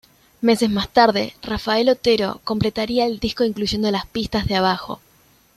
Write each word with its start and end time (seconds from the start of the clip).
Meses 0.41 0.67
más 0.67 0.89
tarde, 0.89 1.35
Rafael 1.43 1.87
Otero 1.87 2.41
completaría 2.43 3.05
el 3.05 3.19
disco 3.19 3.43
incluyendo 3.45 3.91
las 3.91 4.07
pistas 4.07 4.47
de 4.47 4.59
bajo. 4.59 4.99